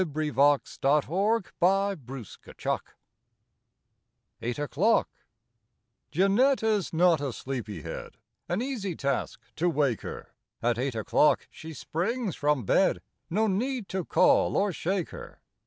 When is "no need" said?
13.29-13.87